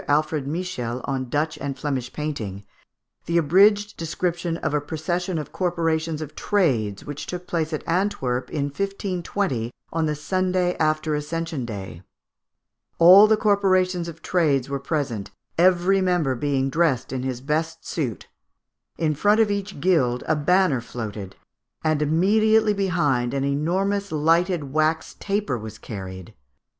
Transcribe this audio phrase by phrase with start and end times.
[0.07, 2.63] Alfred Michiels on Dutch and Flemish painting,
[3.27, 8.49] the abridged description of a procession of corporations of trades, which took place at Antwerp
[8.49, 12.01] in 1520, on the Sunday after Ascension Day.
[12.97, 18.27] "All the corporations of trades were present, every member being dressed in his best suit."
[18.97, 21.35] In front of each guild a banner floated;
[21.83, 26.33] and immediately behind an enormous lighted wax taper was carried.